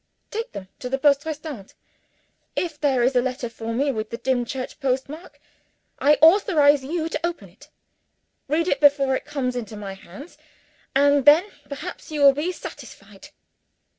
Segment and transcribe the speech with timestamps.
[0.31, 1.75] "Take them to the Poste Restante.
[2.55, 5.39] If there is a letter for me with the Dimchurch post mark,
[5.99, 7.69] I authorize you to open it.
[8.47, 10.39] Read it before it comes into my hands
[10.95, 13.29] and then perhaps you will be satisfied?"